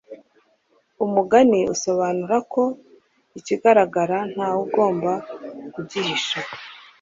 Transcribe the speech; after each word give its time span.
umugani 1.05 1.59
usobanura 1.73 2.37
ko 2.53 2.63
ikigaragara 3.39 4.17
ntawugomba 4.33 5.11
kugihisha 5.73 6.39